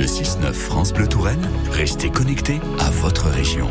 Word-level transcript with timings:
Le 0.00 0.06
6-9 0.06 0.54
France 0.54 0.94
Bleu 0.94 1.06
Touraine, 1.06 1.46
restez 1.72 2.08
connectés 2.08 2.58
à 2.78 2.88
votre 2.88 3.28
région. 3.28 3.68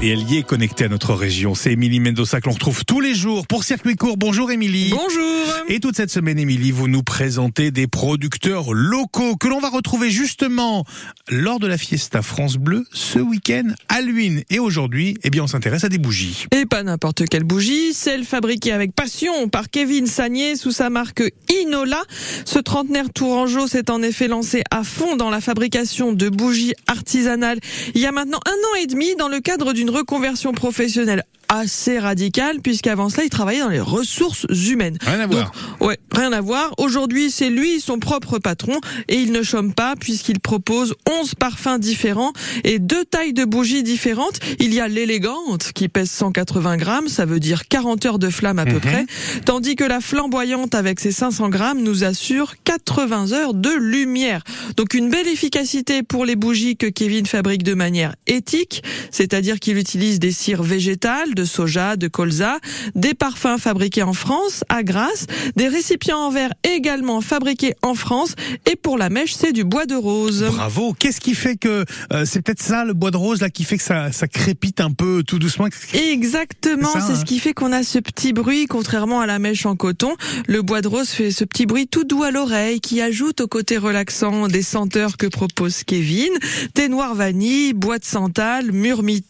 Et 0.00 0.10
elle 0.10 0.30
y 0.30 0.36
est 0.36 0.42
connectée 0.44 0.84
à 0.84 0.88
notre 0.88 1.12
région. 1.14 1.56
C'est 1.56 1.72
Émilie 1.72 1.98
Mendoza 1.98 2.40
que 2.40 2.46
l'on 2.46 2.52
retrouve 2.52 2.84
tous 2.84 3.00
les 3.00 3.14
jours 3.14 3.48
pour 3.48 3.64
Circuit 3.64 3.96
Court. 3.96 4.16
Bonjour 4.16 4.50
Émilie. 4.52 4.90
Bonjour. 4.90 5.44
Et 5.68 5.80
toute 5.80 5.96
cette 5.96 6.10
semaine, 6.10 6.38
Émilie, 6.38 6.70
vous 6.70 6.86
nous 6.86 7.02
présentez 7.02 7.72
des 7.72 7.88
producteurs 7.88 8.72
locaux 8.72 9.34
que 9.36 9.48
l'on 9.48 9.58
va 9.58 9.70
retrouver 9.70 10.10
justement 10.10 10.84
lors 11.28 11.58
de 11.58 11.66
la 11.66 11.76
Fiesta 11.76 12.22
France 12.22 12.58
Bleu 12.58 12.86
ce 12.92 13.18
week-end 13.18 13.64
à 13.88 14.00
Luynes. 14.00 14.44
Et 14.50 14.60
aujourd'hui, 14.60 15.16
eh 15.24 15.30
bien, 15.30 15.42
on 15.42 15.48
s'intéresse 15.48 15.82
à 15.82 15.88
des 15.88 15.98
bougies. 15.98 16.46
Et 16.52 16.64
pas 16.64 16.84
n'importe 16.84 17.24
quelle 17.28 17.44
bougie, 17.44 17.92
celle 17.92 18.24
fabriquée 18.24 18.72
avec 18.72 18.94
passion 18.94 19.48
par 19.48 19.68
Kevin 19.68 20.06
Sagné 20.06 20.54
sous 20.54 20.70
sa 20.70 20.90
marque 20.90 21.24
Inola. 21.62 22.02
Ce 22.44 22.60
trentenaire 22.60 23.12
tourangeau 23.12 23.66
s'est 23.66 23.90
en 23.90 24.00
effet 24.02 24.28
lancé 24.28 24.62
à 24.70 24.84
fond 24.84 25.16
dans 25.16 25.30
la 25.30 25.40
fabrication 25.40 26.12
de 26.12 26.28
bougies 26.28 26.74
artisanales 26.86 27.58
il 27.94 28.00
y 28.00 28.06
a 28.06 28.12
maintenant 28.12 28.40
un 28.46 28.50
an 28.50 28.82
et 28.82 28.86
demi 28.86 29.14
dans 29.16 29.28
le 29.28 29.40
cadre 29.40 29.72
d'une 29.72 29.87
reconversion 29.88 30.52
professionnelle 30.52 31.24
assez 31.48 31.98
radicale 31.98 32.60
puisqu'avant 32.60 33.08
cela 33.08 33.24
il 33.24 33.30
travaillait 33.30 33.60
dans 33.60 33.68
les 33.68 33.80
ressources 33.80 34.46
humaines. 34.68 34.98
Rien 35.02 35.20
à 35.20 35.26
voir. 35.26 35.52
Ouais, 35.80 35.98
rien 36.12 36.32
à 36.32 36.40
voir. 36.40 36.74
Aujourd'hui, 36.78 37.30
c'est 37.30 37.50
lui 37.50 37.80
son 37.80 37.98
propre 37.98 38.38
patron 38.38 38.74
et 39.08 39.16
il 39.16 39.32
ne 39.32 39.42
chôme 39.42 39.72
pas 39.72 39.94
puisqu'il 39.96 40.40
propose 40.40 40.94
11 41.10 41.34
parfums 41.34 41.78
différents 41.78 42.32
et 42.64 42.78
deux 42.78 43.04
tailles 43.04 43.32
de 43.32 43.44
bougies 43.44 43.82
différentes. 43.82 44.40
Il 44.58 44.74
y 44.74 44.80
a 44.80 44.88
l'élégante 44.88 45.72
qui 45.74 45.88
pèse 45.88 46.10
180 46.10 46.76
grammes, 46.76 47.08
ça 47.08 47.24
veut 47.24 47.40
dire 47.40 47.68
40 47.68 48.04
heures 48.06 48.18
de 48.18 48.30
flamme 48.30 48.58
à 48.58 48.64
peu 48.64 48.72
Mhm. 48.74 48.80
près, 48.80 49.06
tandis 49.44 49.76
que 49.76 49.84
la 49.84 50.00
flamboyante 50.00 50.74
avec 50.74 51.00
ses 51.00 51.12
500 51.12 51.48
grammes 51.48 51.82
nous 51.82 52.04
assure 52.04 52.54
80 52.64 53.32
heures 53.32 53.54
de 53.54 53.70
lumière. 53.70 54.42
Donc 54.76 54.94
une 54.94 55.08
belle 55.10 55.28
efficacité 55.28 56.02
pour 56.02 56.24
les 56.24 56.36
bougies 56.36 56.76
que 56.76 56.86
Kevin 56.86 57.26
fabrique 57.26 57.62
de 57.62 57.74
manière 57.74 58.14
éthique, 58.26 58.82
c'est-à-dire 59.10 59.58
qu'il 59.60 59.78
utilise 59.78 60.18
des 60.18 60.32
cires 60.32 60.62
végétales, 60.62 61.34
de 61.38 61.44
soja, 61.44 61.96
de 61.96 62.08
colza, 62.08 62.58
des 62.96 63.14
parfums 63.14 63.58
fabriqués 63.58 64.02
en 64.02 64.12
France, 64.12 64.64
à 64.68 64.82
Grasse, 64.82 65.26
des 65.54 65.68
récipients 65.68 66.18
en 66.18 66.30
verre 66.30 66.52
également 66.64 67.20
fabriqués 67.20 67.74
en 67.82 67.94
France, 67.94 68.34
et 68.66 68.74
pour 68.74 68.98
la 68.98 69.08
mèche, 69.08 69.34
c'est 69.34 69.52
du 69.52 69.62
bois 69.64 69.86
de 69.86 69.94
rose. 69.94 70.44
Bravo. 70.44 70.94
Qu'est-ce 70.98 71.20
qui 71.20 71.34
fait 71.34 71.56
que 71.56 71.84
euh, 72.12 72.24
c'est 72.24 72.42
peut-être 72.42 72.62
ça 72.62 72.84
le 72.84 72.92
bois 72.92 73.12
de 73.12 73.16
rose 73.16 73.40
là 73.40 73.50
qui 73.50 73.62
fait 73.62 73.76
que 73.76 73.84
ça, 73.84 74.10
ça 74.10 74.26
crépite 74.26 74.80
un 74.80 74.90
peu 74.90 75.22
tout 75.24 75.38
doucement? 75.38 75.68
Exactement, 75.92 76.88
C'est 76.92 77.00
c'est 77.00 77.12
hein. 77.12 77.16
ce 77.20 77.24
qui 77.24 77.38
fait 77.38 77.52
qu'on 77.52 77.72
a 77.72 77.84
ce 77.84 78.00
petit 78.00 78.32
bruit, 78.32 78.66
contrairement 78.66 79.20
à 79.20 79.26
la 79.26 79.38
mèche 79.38 79.64
en 79.64 79.76
coton. 79.76 80.16
Le 80.48 80.62
bois 80.62 80.80
de 80.80 80.88
rose 80.88 81.10
fait 81.10 81.30
ce 81.30 81.44
petit 81.44 81.66
bruit 81.66 81.86
tout 81.86 82.04
doux 82.04 82.24
à 82.24 82.32
l'oreille 82.32 82.80
qui 82.80 83.00
ajoute 83.00 83.40
au 83.40 83.46
côté 83.46 83.78
relaxant 83.78 84.48
des 84.48 84.62
senteurs 84.62 85.16
que 85.16 85.26
propose 85.26 85.84
Kevin. 85.84 86.32
Thé 86.74 86.88
noir 86.88 87.14
vanille, 87.14 87.74
bois 87.74 87.98
de 87.98 88.04
santal, 88.04 88.72
myrmille, 88.72 89.22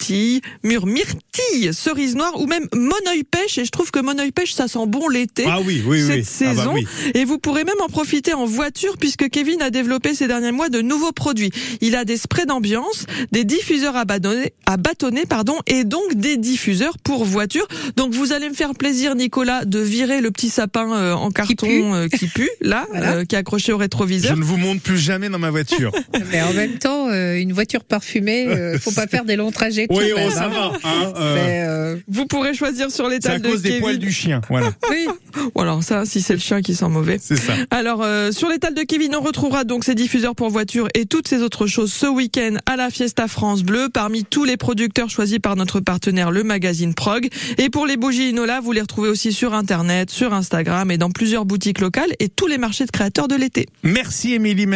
myrmyrtille, 0.62 1.72
cerise 1.72 1.97
noire 2.06 2.40
ou 2.40 2.46
même 2.46 2.66
monoeil 2.74 3.24
pêche. 3.24 3.58
Et 3.58 3.64
je 3.64 3.70
trouve 3.70 3.90
que 3.90 3.98
monoeil 4.00 4.32
pêche, 4.32 4.52
ça 4.52 4.68
sent 4.68 4.86
bon 4.86 5.08
l'été. 5.08 5.44
Ah 5.46 5.58
oui, 5.64 5.82
oui, 5.86 6.02
oui. 6.02 6.24
cette 6.24 6.46
Ah 6.48 6.54
bah 6.54 6.62
saison. 6.62 6.72
oui. 6.74 6.86
Et 7.14 7.24
vous 7.24 7.38
pourrez 7.38 7.64
même 7.64 7.80
en 7.82 7.88
profiter 7.88 8.34
en 8.34 8.44
voiture 8.46 8.96
puisque 8.98 9.28
Kevin 9.28 9.60
a 9.62 9.70
développé 9.70 10.14
ces 10.14 10.26
derniers 10.26 10.52
mois 10.52 10.68
de 10.68 10.80
nouveaux 10.80 11.12
produits. 11.12 11.50
Il 11.80 11.96
a 11.96 12.04
des 12.04 12.16
sprays 12.16 12.46
d'ambiance, 12.46 13.06
des 13.32 13.44
diffuseurs 13.44 13.96
à 13.96 14.04
bâtonner, 14.04 14.52
à 14.66 14.76
bâtonner 14.76 15.26
pardon, 15.26 15.56
et 15.66 15.84
donc 15.84 16.14
des 16.14 16.36
diffuseurs 16.36 16.98
pour 16.98 17.24
voiture. 17.24 17.66
Donc 17.96 18.12
vous 18.14 18.32
allez 18.32 18.48
me 18.48 18.54
faire 18.54 18.74
plaisir, 18.74 19.14
Nicolas, 19.14 19.64
de 19.64 19.78
virer 19.80 20.20
le 20.20 20.30
petit 20.30 20.50
sapin 20.50 20.92
euh, 20.92 21.12
en 21.14 21.30
carton 21.30 21.66
pue. 21.66 21.82
euh, 21.84 22.08
qui 22.08 22.26
pue, 22.28 22.50
là, 22.60 22.86
Voilà. 22.90 23.12
euh, 23.16 23.24
qui 23.24 23.34
est 23.34 23.38
accroché 23.38 23.72
au 23.72 23.76
Je 23.76 23.82
rétroviseur. 23.82 24.36
ne 24.36 24.42
vous 24.44 24.56
monte 24.56 24.80
plus 24.82 24.98
jamais 24.98 25.28
dans 25.28 25.38
ma 25.38 25.50
voiture. 25.50 25.92
Mais 26.30 26.42
en 26.42 26.52
même 26.52 26.78
temps, 26.78 27.08
euh, 27.08 27.34
une 27.36 27.52
voiture 27.52 27.84
parfumée, 27.84 28.46
euh, 28.48 28.78
faut 28.78 28.92
pas 28.92 29.06
faire 29.06 29.24
des 29.24 29.36
longs 29.36 29.50
trajets. 29.50 29.86
oui, 29.90 30.10
oh, 30.12 30.18
même, 30.18 30.30
ça 30.30 30.44
hein. 30.44 30.48
va. 30.48 30.72
hein, 30.84 31.12
euh, 31.16 31.36
euh, 31.36 31.67
Vous 32.06 32.26
pourrez 32.26 32.54
choisir 32.54 32.90
sur 32.90 33.06
c'est 33.08 33.10
à 33.10 33.14
l'étal 33.14 33.42
de 33.42 33.48
cause 33.48 33.62
des 33.62 33.68
Kevin. 33.70 33.82
poils 33.82 33.98
du 33.98 34.12
chien. 34.12 34.40
Voilà, 34.48 34.70
oui. 34.90 35.06
Ou 35.54 35.60
alors 35.60 35.82
ça, 35.82 36.04
si 36.04 36.20
c'est 36.20 36.34
le 36.34 36.38
chien 36.38 36.62
qui 36.62 36.74
sent 36.74 36.88
mauvais. 36.88 37.18
c'est 37.20 37.36
ça. 37.36 37.54
Alors, 37.70 38.02
euh, 38.02 38.32
sur 38.32 38.48
l'étal 38.48 38.74
de 38.74 38.82
Kevin, 38.82 39.14
on 39.16 39.20
retrouvera 39.20 39.64
donc 39.64 39.84
ces 39.84 39.94
diffuseurs 39.94 40.34
pour 40.34 40.50
voiture 40.50 40.88
et 40.94 41.06
toutes 41.06 41.28
ces 41.28 41.42
autres 41.42 41.66
choses 41.66 41.92
ce 41.92 42.06
week-end 42.06 42.56
à 42.66 42.76
la 42.76 42.90
Fiesta 42.90 43.28
France 43.28 43.62
Bleu, 43.62 43.88
parmi 43.92 44.24
tous 44.24 44.44
les 44.44 44.56
producteurs 44.56 45.10
choisis 45.10 45.38
par 45.38 45.56
notre 45.56 45.80
partenaire, 45.80 46.30
le 46.30 46.42
magazine 46.44 46.94
Prog. 46.94 47.28
Et 47.56 47.70
pour 47.70 47.86
les 47.86 47.96
bougies 47.96 48.30
Inola, 48.30 48.60
vous 48.60 48.72
les 48.72 48.80
retrouvez 48.80 49.08
aussi 49.08 49.32
sur 49.32 49.54
Internet, 49.54 50.10
sur 50.10 50.34
Instagram 50.34 50.90
et 50.90 50.98
dans 50.98 51.10
plusieurs 51.10 51.44
boutiques 51.44 51.80
locales 51.80 52.10
et 52.20 52.28
tous 52.28 52.46
les 52.46 52.58
marchés 52.58 52.84
de 52.84 52.90
créateurs 52.90 53.28
de 53.28 53.34
l'été. 53.36 53.66
Merci 53.82 54.34
Émilie 54.34 54.66